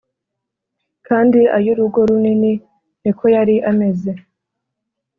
[1.07, 2.53] kandi ay’urugo runini
[3.03, 4.11] ni ko yari ameze